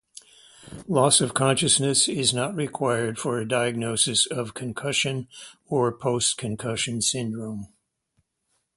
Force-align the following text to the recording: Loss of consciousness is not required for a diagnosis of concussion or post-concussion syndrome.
Loss 0.87 1.21
of 1.21 1.35
consciousness 1.35 2.07
is 2.07 2.33
not 2.33 2.55
required 2.55 3.19
for 3.19 3.37
a 3.37 3.47
diagnosis 3.47 4.25
of 4.25 4.55
concussion 4.55 5.27
or 5.67 5.95
post-concussion 5.95 7.03
syndrome. 7.03 7.71